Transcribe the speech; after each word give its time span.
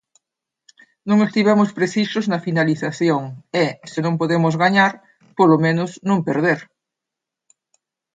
Non 1.09 1.19
estivemos 1.27 1.69
precisos 1.79 2.25
na 2.31 2.43
finalización 2.47 3.23
e, 3.63 3.65
se 3.91 3.99
non 4.05 4.19
podemos 4.21 4.53
gañar, 4.63 4.91
polo 5.39 5.57
menos 5.65 5.89
non 6.09 6.19
perder. 6.27 6.59